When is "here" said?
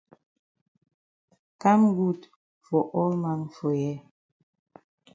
3.71-4.01